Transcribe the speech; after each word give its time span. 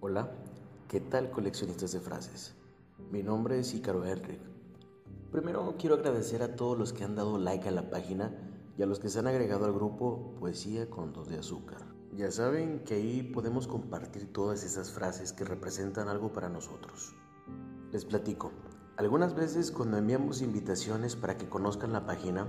Hola, 0.00 0.30
¿qué 0.88 1.00
tal 1.00 1.30
coleccionistas 1.30 1.92
de 1.92 2.00
frases? 2.00 2.54
Mi 3.10 3.22
nombre 3.22 3.58
es 3.58 3.74
Ícaro 3.74 4.06
Henrik. 4.06 4.40
Primero 5.30 5.74
quiero 5.78 5.96
agradecer 5.96 6.42
a 6.42 6.56
todos 6.56 6.78
los 6.78 6.94
que 6.94 7.04
han 7.04 7.14
dado 7.14 7.36
like 7.36 7.68
a 7.68 7.72
la 7.72 7.90
página 7.90 8.32
y 8.78 8.82
a 8.82 8.86
los 8.86 8.98
que 8.98 9.10
se 9.10 9.18
han 9.18 9.26
agregado 9.26 9.66
al 9.66 9.74
grupo 9.74 10.34
Poesía 10.40 10.88
con 10.88 11.12
Dos 11.12 11.28
de 11.28 11.38
Azúcar. 11.38 11.84
Ya 12.16 12.30
saben 12.30 12.84
que 12.84 12.94
ahí 12.94 13.22
podemos 13.22 13.66
compartir 13.66 14.32
todas 14.32 14.64
esas 14.64 14.90
frases 14.90 15.34
que 15.34 15.44
representan 15.44 16.08
algo 16.08 16.32
para 16.32 16.48
nosotros. 16.48 17.14
Les 17.92 18.06
platico. 18.06 18.52
Algunas 18.98 19.36
veces 19.36 19.70
cuando 19.70 19.96
enviamos 19.96 20.42
invitaciones 20.42 21.14
para 21.14 21.38
que 21.38 21.48
conozcan 21.48 21.92
la 21.92 22.04
página, 22.04 22.48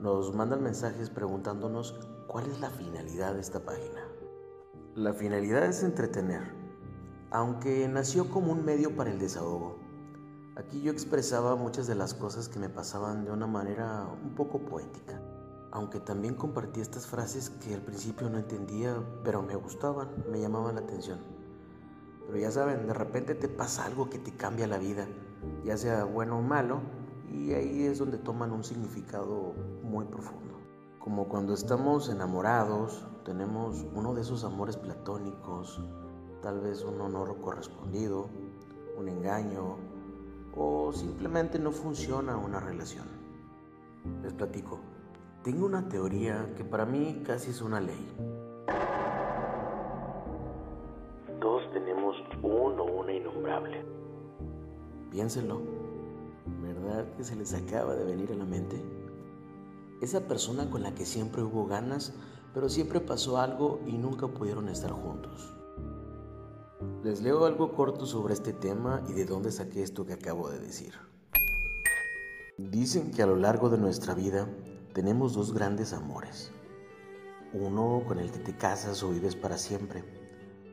nos 0.00 0.32
mandan 0.32 0.62
mensajes 0.62 1.10
preguntándonos 1.10 1.96
cuál 2.28 2.48
es 2.48 2.60
la 2.60 2.70
finalidad 2.70 3.34
de 3.34 3.40
esta 3.40 3.64
página. 3.64 4.06
La 4.94 5.12
finalidad 5.12 5.66
es 5.66 5.82
entretener, 5.82 6.54
aunque 7.32 7.88
nació 7.88 8.30
como 8.30 8.52
un 8.52 8.64
medio 8.64 8.94
para 8.94 9.10
el 9.10 9.18
desahogo. 9.18 9.80
Aquí 10.54 10.80
yo 10.80 10.92
expresaba 10.92 11.56
muchas 11.56 11.88
de 11.88 11.96
las 11.96 12.14
cosas 12.14 12.48
que 12.48 12.60
me 12.60 12.68
pasaban 12.68 13.24
de 13.24 13.32
una 13.32 13.48
manera 13.48 14.06
un 14.22 14.36
poco 14.36 14.60
poética, 14.60 15.20
aunque 15.72 15.98
también 15.98 16.36
compartí 16.36 16.80
estas 16.80 17.08
frases 17.08 17.50
que 17.50 17.74
al 17.74 17.82
principio 17.82 18.30
no 18.30 18.38
entendía, 18.38 18.94
pero 19.24 19.42
me 19.42 19.56
gustaban, 19.56 20.08
me 20.30 20.38
llamaban 20.38 20.76
la 20.76 20.82
atención. 20.82 21.18
Pero 22.26 22.38
ya 22.38 22.52
saben, 22.52 22.86
de 22.86 22.94
repente 22.94 23.34
te 23.34 23.48
pasa 23.48 23.86
algo 23.86 24.08
que 24.08 24.20
te 24.20 24.36
cambia 24.36 24.68
la 24.68 24.78
vida, 24.78 25.08
ya 25.64 25.76
sea 25.76 26.04
bueno 26.04 26.38
o 26.38 26.42
malo, 26.42 26.80
y 27.32 27.52
ahí 27.52 27.84
es 27.84 27.98
donde 27.98 28.18
toman 28.18 28.52
un 28.52 28.64
significado 28.64 29.54
muy 29.82 30.04
profundo. 30.04 30.58
Como 30.98 31.28
cuando 31.28 31.54
estamos 31.54 32.08
enamorados, 32.08 33.06
tenemos 33.24 33.86
uno 33.94 34.14
de 34.14 34.22
esos 34.22 34.44
amores 34.44 34.76
platónicos, 34.76 35.80
tal 36.42 36.60
vez 36.60 36.84
un 36.84 37.00
honor 37.00 37.36
correspondido, 37.40 38.28
un 38.98 39.08
engaño 39.08 39.76
o 40.54 40.92
simplemente 40.92 41.58
no 41.58 41.70
funciona 41.70 42.36
una 42.36 42.60
relación. 42.60 43.06
Les 44.22 44.32
platico, 44.32 44.80
tengo 45.42 45.66
una 45.66 45.88
teoría 45.88 46.52
que 46.56 46.64
para 46.64 46.84
mí 46.84 47.22
casi 47.24 47.50
es 47.50 47.62
una 47.62 47.80
ley. 47.80 48.14
Todos 51.40 51.70
tenemos 51.72 52.16
uno 52.42 52.82
o 52.82 53.00
una 53.00 53.12
innombrable. 53.12 53.99
Piénsenlo, 55.10 55.60
¿verdad 56.62 57.04
que 57.16 57.24
se 57.24 57.34
les 57.34 57.52
acaba 57.52 57.96
de 57.96 58.04
venir 58.04 58.30
a 58.32 58.36
la 58.36 58.44
mente? 58.44 58.80
Esa 60.00 60.28
persona 60.28 60.70
con 60.70 60.84
la 60.84 60.94
que 60.94 61.04
siempre 61.04 61.42
hubo 61.42 61.66
ganas, 61.66 62.14
pero 62.54 62.68
siempre 62.68 63.00
pasó 63.00 63.38
algo 63.38 63.80
y 63.86 63.98
nunca 63.98 64.28
pudieron 64.28 64.68
estar 64.68 64.92
juntos. 64.92 65.52
Les 67.02 67.22
leo 67.22 67.44
algo 67.44 67.74
corto 67.74 68.06
sobre 68.06 68.34
este 68.34 68.52
tema 68.52 69.02
y 69.08 69.12
de 69.12 69.24
dónde 69.24 69.50
saqué 69.50 69.82
esto 69.82 70.06
que 70.06 70.12
acabo 70.12 70.48
de 70.48 70.60
decir. 70.60 70.94
Dicen 72.56 73.10
que 73.10 73.22
a 73.22 73.26
lo 73.26 73.36
largo 73.36 73.68
de 73.68 73.78
nuestra 73.78 74.14
vida 74.14 74.48
tenemos 74.94 75.34
dos 75.34 75.52
grandes 75.52 75.92
amores. 75.92 76.52
Uno 77.52 78.04
con 78.06 78.20
el 78.20 78.30
que 78.30 78.38
te 78.38 78.56
casas 78.56 79.02
o 79.02 79.10
vives 79.10 79.34
para 79.34 79.58
siempre. 79.58 80.04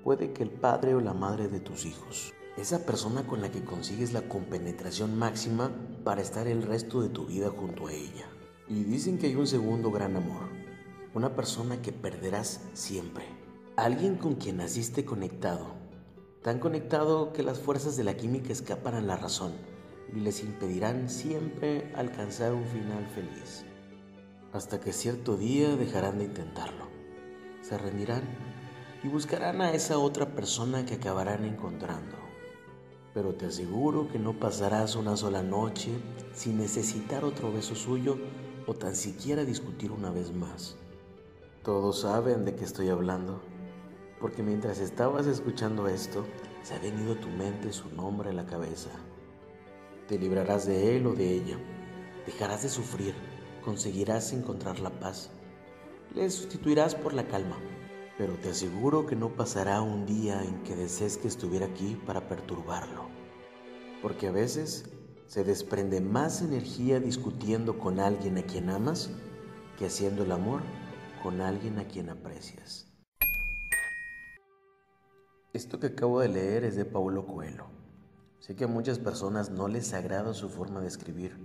Puede 0.04 0.32
que 0.32 0.44
el 0.44 0.52
padre 0.52 0.94
o 0.94 1.02
la 1.02 1.14
madre 1.14 1.48
de 1.48 1.60
tus 1.60 1.86
hijos. 1.86 2.34
Esa 2.58 2.86
persona 2.86 3.26
con 3.28 3.42
la 3.42 3.52
que 3.52 3.64
consigues 3.64 4.14
la 4.14 4.28
compenetración 4.28 5.18
máxima 5.18 5.72
para 6.04 6.22
estar 6.22 6.48
el 6.48 6.64
resto 6.64 7.02
de 7.02 7.10
tu 7.10 7.28
vida 7.28 7.50
junto 7.50 7.88
a 7.88 7.94
ella. 7.94 8.28
Y 8.68 8.84
dicen 8.84 9.18
que 9.18 9.28
hay 9.28 9.36
un 9.36 9.48
segundo 9.48 9.92
gran 9.92 10.16
amor. 10.16 10.50
Una 11.14 11.36
persona 11.36 11.82
que 11.82 11.92
perderás 11.92 12.62
siempre. 12.73 13.26
Alguien 13.76 14.16
con 14.16 14.36
quien 14.36 14.58
naciste 14.58 15.06
conectado 15.06 15.78
tan 16.48 16.60
conectado 16.60 17.34
que 17.34 17.44
las 17.44 17.60
fuerzas 17.60 17.98
de 17.98 18.06
la 18.06 18.16
química 18.16 18.54
escapan 18.54 18.96
a 18.96 19.02
la 19.02 19.17
razón 19.17 19.52
y 20.16 20.22
les 20.22 20.42
impedirán 20.42 21.10
siempre 21.10 21.92
alcanzar 21.94 22.54
un 22.54 22.64
final 22.64 23.06
feliz. 23.08 23.66
Hasta 24.54 24.80
que 24.80 24.94
cierto 24.94 25.36
día 25.36 25.76
dejarán 25.76 26.20
de 26.20 26.23
intentarlo, 26.23 26.88
se 27.62 27.78
rendirán 27.78 28.23
y 29.04 29.10
buscarán 29.10 29.60
a 29.60 29.73
esa 29.73 29.98
otra 29.98 30.36
persona 30.36 30.86
que 30.86 30.94
acabarán 30.94 31.44
encontrando. 31.44 32.16
Pero 33.17 33.33
te 33.33 33.48
aseguro 33.48 34.08
que 34.08 34.20
no 34.20 34.33
pasarás 34.33 34.95
una 34.95 35.17
sola 35.17 35.42
noche 35.42 35.89
sin 36.36 36.60
necesitar 36.60 37.26
otro 37.26 37.52
beso 37.52 37.73
suyo 37.73 38.16
o 38.67 38.76
tan 38.76 38.95
siquiera 38.95 39.44
discutir 39.44 39.92
una 39.92 40.11
vez 40.11 40.32
más. 40.32 40.76
Todos 41.64 42.02
saben 42.02 42.45
de 42.45 42.54
qué 42.54 42.64
estoy 42.64 42.89
hablando 42.89 43.42
porque 44.22 44.44
mientras 44.44 44.78
estabas 44.78 45.26
escuchando 45.26 45.88
esto, 45.88 46.28
se 46.61 46.76
ha 46.76 46.80
venido 46.80 47.16
tu 47.16 47.28
mente 47.30 47.73
su 47.73 47.89
nombre 47.89 48.30
a 48.30 48.33
la 48.33 48.45
cabeza. 48.45 48.92
Te 50.08 50.20
librarás 50.20 50.67
de 50.67 50.95
él 50.95 51.08
o 51.08 51.14
de 51.14 51.34
ella, 51.34 51.58
dejarás 52.28 52.61
de 52.61 52.70
sufrir, 52.70 53.16
conseguirás 53.66 54.32
encontrar 54.32 54.80
la 54.80 54.92
paz, 54.92 55.32
le 56.14 56.30
sustituirás 56.30 56.94
por 56.94 57.16
la 57.16 57.28
calma, 57.28 57.58
pero 58.17 58.33
te 58.33 58.50
aseguro 58.50 59.05
que 59.05 59.16
no 59.16 59.36
pasará 59.36 59.82
un 59.82 60.05
día 60.05 60.44
en 60.44 60.64
que 60.64 60.76
desees 60.76 61.17
que 61.17 61.28
estuviera 61.28 61.67
aquí 61.67 62.02
para 62.05 62.28
perturbarlo, 62.28 63.08
porque 64.02 64.28
a 64.28 64.32
veces 64.32 64.89
se 65.28 65.44
desprende 65.44 66.02
más 66.02 66.42
energía 66.42 67.00
discutiendo 67.00 67.78
con 67.78 68.00
alguien 68.00 68.38
a 68.38 68.44
quien 68.44 68.70
amas 68.70 69.11
que 69.78 69.86
haciendo 69.86 70.23
el 70.23 70.32
amor 70.32 70.61
con 71.22 71.42
alguien 71.42 71.78
a 71.78 71.88
quien 71.88 72.10
aprecias. 72.10 72.88
Esto 75.54 75.80
que 75.80 75.88
acabo 75.88 76.20
de 76.20 76.30
leer 76.30 76.64
es 76.64 76.76
de 76.76 76.86
Paulo 76.86 77.26
Coelho. 77.26 77.66
Sé 78.39 78.55
que 78.55 78.64
a 78.64 78.67
muchas 78.67 78.99
personas 78.99 79.49
no 79.49 79.67
les 79.67 79.94
agrada 79.94 80.34
su 80.34 80.49
forma 80.49 80.82
de 80.82 80.88
escribir, 80.88 81.38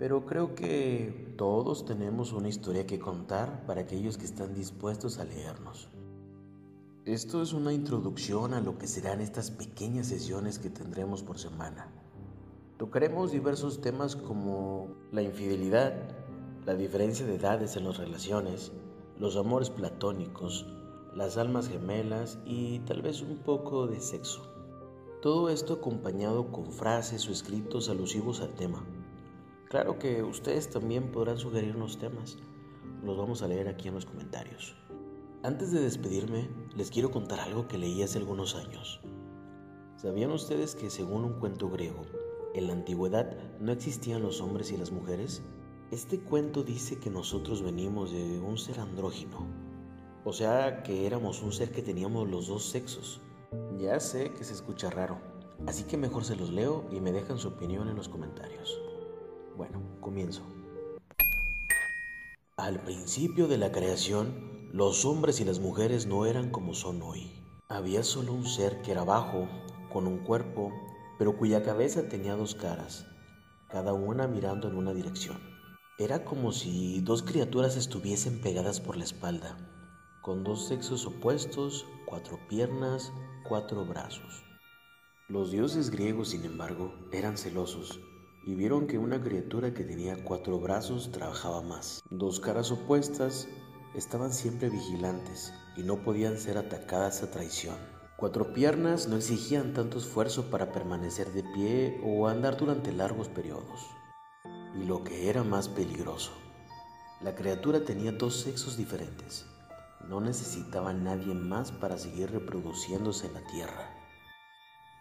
pero 0.00 0.24
creo 0.24 0.54
que 0.54 1.34
todos 1.36 1.84
tenemos 1.84 2.32
una 2.32 2.48
historia 2.48 2.86
que 2.86 2.98
contar 2.98 3.66
para 3.66 3.82
aquellos 3.82 4.16
que 4.16 4.24
están 4.24 4.54
dispuestos 4.54 5.18
a 5.18 5.24
leernos. 5.24 5.90
Esto 7.04 7.42
es 7.42 7.52
una 7.52 7.74
introducción 7.74 8.54
a 8.54 8.62
lo 8.62 8.78
que 8.78 8.86
serán 8.86 9.20
estas 9.20 9.50
pequeñas 9.50 10.06
sesiones 10.06 10.58
que 10.58 10.70
tendremos 10.70 11.22
por 11.22 11.38
semana. 11.38 11.92
Tocaremos 12.78 13.30
diversos 13.30 13.82
temas 13.82 14.16
como 14.16 14.88
la 15.12 15.20
infidelidad, 15.20 15.92
la 16.64 16.74
diferencia 16.74 17.26
de 17.26 17.34
edades 17.34 17.76
en 17.76 17.84
las 17.84 17.98
relaciones, 17.98 18.72
los 19.18 19.36
amores 19.36 19.68
platónicos, 19.68 20.66
las 21.14 21.36
almas 21.36 21.68
gemelas 21.68 22.38
y 22.46 22.78
tal 22.86 23.02
vez 23.02 23.20
un 23.20 23.36
poco 23.36 23.86
de 23.86 24.00
sexo. 24.00 24.50
Todo 25.20 25.50
esto 25.50 25.74
acompañado 25.74 26.50
con 26.50 26.72
frases 26.72 27.28
o 27.28 27.32
escritos 27.32 27.90
alusivos 27.90 28.40
al 28.40 28.54
tema. 28.54 28.82
Claro 29.70 30.00
que 30.00 30.24
ustedes 30.24 30.68
también 30.68 31.12
podrán 31.12 31.38
sugerirnos 31.38 31.96
temas. 31.96 32.38
Los 33.04 33.16
vamos 33.16 33.40
a 33.40 33.46
leer 33.46 33.68
aquí 33.68 33.86
en 33.86 33.94
los 33.94 34.04
comentarios. 34.04 34.74
Antes 35.44 35.70
de 35.70 35.78
despedirme, 35.78 36.48
les 36.74 36.90
quiero 36.90 37.12
contar 37.12 37.38
algo 37.38 37.68
que 37.68 37.78
leí 37.78 38.02
hace 38.02 38.18
algunos 38.18 38.56
años. 38.56 39.00
¿Sabían 39.96 40.32
ustedes 40.32 40.74
que 40.74 40.90
según 40.90 41.24
un 41.24 41.34
cuento 41.34 41.70
griego, 41.70 42.02
en 42.52 42.66
la 42.66 42.72
antigüedad 42.72 43.30
no 43.60 43.70
existían 43.70 44.22
los 44.22 44.40
hombres 44.40 44.72
y 44.72 44.76
las 44.76 44.90
mujeres? 44.90 45.40
Este 45.92 46.18
cuento 46.18 46.64
dice 46.64 46.98
que 46.98 47.08
nosotros 47.08 47.62
venimos 47.62 48.10
de 48.10 48.40
un 48.40 48.58
ser 48.58 48.80
andrógino, 48.80 49.46
o 50.24 50.32
sea 50.32 50.82
que 50.82 51.06
éramos 51.06 51.44
un 51.44 51.52
ser 51.52 51.70
que 51.70 51.82
teníamos 51.82 52.28
los 52.28 52.48
dos 52.48 52.64
sexos. 52.64 53.20
Ya 53.78 54.00
sé 54.00 54.32
que 54.32 54.42
se 54.42 54.54
escucha 54.54 54.90
raro, 54.90 55.20
así 55.68 55.84
que 55.84 55.96
mejor 55.96 56.24
se 56.24 56.34
los 56.34 56.50
leo 56.50 56.86
y 56.90 56.98
me 56.98 57.12
dejan 57.12 57.38
su 57.38 57.46
opinión 57.46 57.86
en 57.86 57.94
los 57.94 58.08
comentarios. 58.08 58.89
Bueno, 59.60 59.82
comienzo. 60.00 60.40
Al 62.56 62.80
principio 62.80 63.46
de 63.46 63.58
la 63.58 63.70
creación, 63.70 64.70
los 64.72 65.04
hombres 65.04 65.38
y 65.42 65.44
las 65.44 65.60
mujeres 65.60 66.06
no 66.06 66.24
eran 66.24 66.48
como 66.48 66.72
son 66.72 67.02
hoy. 67.02 67.30
Había 67.68 68.02
solo 68.02 68.32
un 68.32 68.46
ser 68.46 68.80
que 68.80 68.92
era 68.92 69.04
bajo, 69.04 69.50
con 69.92 70.06
un 70.06 70.20
cuerpo, 70.20 70.72
pero 71.18 71.36
cuya 71.36 71.62
cabeza 71.62 72.08
tenía 72.08 72.36
dos 72.36 72.54
caras, 72.54 73.04
cada 73.68 73.92
una 73.92 74.26
mirando 74.26 74.66
en 74.66 74.76
una 74.76 74.94
dirección. 74.94 75.38
Era 75.98 76.24
como 76.24 76.52
si 76.52 77.02
dos 77.02 77.22
criaturas 77.22 77.76
estuviesen 77.76 78.40
pegadas 78.40 78.80
por 78.80 78.96
la 78.96 79.04
espalda 79.04 79.58
con 80.22 80.42
dos 80.42 80.68
sexos 80.68 81.04
opuestos, 81.04 81.84
cuatro 82.06 82.38
piernas, 82.48 83.12
cuatro 83.46 83.84
brazos. 83.84 84.42
Los 85.28 85.50
dioses 85.50 85.90
griegos, 85.90 86.30
sin 86.30 86.46
embargo, 86.46 86.94
eran 87.12 87.36
celosos 87.36 88.00
y 88.42 88.54
vieron 88.54 88.86
que 88.86 88.98
una 88.98 89.22
criatura 89.22 89.74
que 89.74 89.84
tenía 89.84 90.24
cuatro 90.24 90.58
brazos 90.58 91.12
trabajaba 91.12 91.62
más. 91.62 92.02
Dos 92.10 92.40
caras 92.40 92.70
opuestas 92.70 93.48
estaban 93.94 94.32
siempre 94.32 94.70
vigilantes 94.70 95.52
y 95.76 95.82
no 95.82 96.02
podían 96.02 96.38
ser 96.38 96.58
atacadas 96.58 97.22
a 97.22 97.30
traición. 97.30 97.76
Cuatro 98.16 98.52
piernas 98.52 99.08
no 99.08 99.16
exigían 99.16 99.72
tanto 99.72 99.98
esfuerzo 99.98 100.50
para 100.50 100.72
permanecer 100.72 101.32
de 101.32 101.42
pie 101.42 102.00
o 102.04 102.28
andar 102.28 102.56
durante 102.56 102.92
largos 102.92 103.28
periodos. 103.28 103.86
Y 104.74 104.84
lo 104.84 105.02
que 105.04 105.28
era 105.28 105.42
más 105.42 105.68
peligroso, 105.68 106.32
la 107.20 107.34
criatura 107.34 107.84
tenía 107.84 108.12
dos 108.12 108.36
sexos 108.36 108.76
diferentes. 108.76 109.46
No 110.08 110.20
necesitaba 110.20 110.92
nadie 110.92 111.34
más 111.34 111.72
para 111.72 111.98
seguir 111.98 112.30
reproduciéndose 112.30 113.26
en 113.26 113.34
la 113.34 113.46
tierra. 113.46 113.99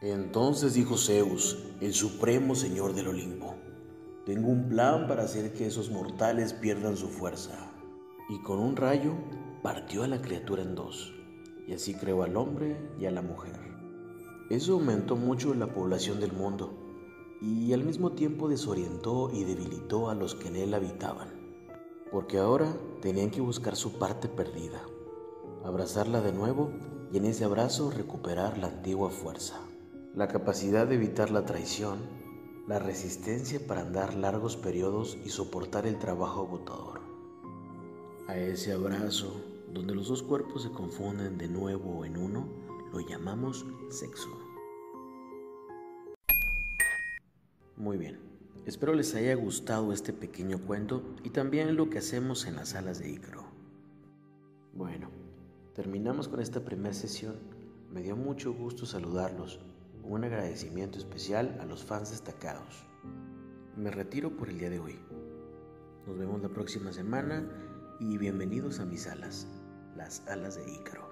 Entonces 0.01 0.75
dijo 0.75 0.95
Zeus, 0.95 1.57
el 1.81 1.93
supremo 1.93 2.55
señor 2.55 2.93
del 2.93 3.09
Olimpo, 3.09 3.55
tengo 4.25 4.47
un 4.47 4.69
plan 4.69 5.09
para 5.09 5.23
hacer 5.23 5.51
que 5.51 5.67
esos 5.67 5.91
mortales 5.91 6.53
pierdan 6.53 6.95
su 6.95 7.09
fuerza. 7.09 7.73
Y 8.29 8.41
con 8.41 8.59
un 8.59 8.77
rayo 8.77 9.11
partió 9.61 10.03
a 10.03 10.07
la 10.07 10.21
criatura 10.21 10.61
en 10.61 10.73
dos, 10.73 11.13
y 11.67 11.73
así 11.73 11.95
creó 11.95 12.23
al 12.23 12.37
hombre 12.37 12.77
y 12.97 13.07
a 13.07 13.11
la 13.11 13.21
mujer. 13.21 13.59
Eso 14.49 14.75
aumentó 14.75 15.17
mucho 15.17 15.53
la 15.53 15.73
población 15.73 16.21
del 16.21 16.31
mundo, 16.31 16.71
y 17.41 17.73
al 17.73 17.83
mismo 17.83 18.13
tiempo 18.13 18.47
desorientó 18.47 19.29
y 19.33 19.43
debilitó 19.43 20.09
a 20.09 20.15
los 20.15 20.33
que 20.33 20.47
en 20.47 20.55
él 20.55 20.73
habitaban, 20.75 21.27
porque 22.09 22.37
ahora 22.37 22.73
tenían 23.01 23.31
que 23.31 23.41
buscar 23.41 23.75
su 23.75 23.99
parte 23.99 24.29
perdida, 24.29 24.81
abrazarla 25.65 26.21
de 26.21 26.31
nuevo 26.31 26.71
y 27.11 27.17
en 27.17 27.25
ese 27.25 27.43
abrazo 27.43 27.91
recuperar 27.91 28.57
la 28.59 28.67
antigua 28.67 29.09
fuerza 29.09 29.59
la 30.15 30.27
capacidad 30.27 30.87
de 30.87 30.95
evitar 30.95 31.29
la 31.29 31.45
traición, 31.45 31.99
la 32.67 32.79
resistencia 32.79 33.59
para 33.65 33.81
andar 33.81 34.15
largos 34.15 34.57
periodos 34.57 35.17
y 35.23 35.29
soportar 35.29 35.85
el 35.85 35.99
trabajo 35.99 36.41
agotador. 36.41 37.01
A 38.27 38.35
ese 38.37 38.73
abrazo, 38.73 39.39
donde 39.71 39.93
los 39.93 40.07
dos 40.07 40.23
cuerpos 40.23 40.63
se 40.63 40.71
confunden 40.71 41.37
de 41.37 41.47
nuevo 41.47 42.05
en 42.05 42.17
uno, 42.17 42.47
lo 42.91 42.99
llamamos 43.01 43.65
sexo. 43.89 44.29
Muy 47.77 47.97
bien, 47.97 48.19
espero 48.65 48.93
les 48.95 49.13
haya 49.13 49.35
gustado 49.35 49.93
este 49.93 50.11
pequeño 50.11 50.65
cuento 50.65 51.03
y 51.23 51.29
también 51.29 51.75
lo 51.75 51.89
que 51.89 51.99
hacemos 51.99 52.45
en 52.45 52.55
las 52.55 52.69
salas 52.69 52.97
de 52.99 53.11
Icro. 53.11 53.43
Bueno, 54.73 55.11
terminamos 55.75 56.27
con 56.27 56.39
esta 56.41 56.65
primera 56.65 56.93
sesión. 56.93 57.35
Me 57.91 58.01
dio 58.01 58.15
mucho 58.15 58.53
gusto 58.53 58.85
saludarlos 58.85 59.59
un 60.03 60.23
agradecimiento 60.23 60.97
especial 60.97 61.57
a 61.61 61.65
los 61.65 61.83
fans 61.83 62.11
destacados. 62.11 62.85
Me 63.75 63.91
retiro 63.91 64.35
por 64.35 64.49
el 64.49 64.59
día 64.59 64.69
de 64.69 64.79
hoy. 64.79 64.99
Nos 66.05 66.17
vemos 66.17 66.41
la 66.41 66.49
próxima 66.49 66.91
semana 66.91 67.47
y 67.99 68.17
bienvenidos 68.17 68.79
a 68.79 68.85
mis 68.85 69.07
alas, 69.07 69.47
las 69.95 70.27
alas 70.27 70.55
de 70.55 70.71
Ícaro. 70.71 71.08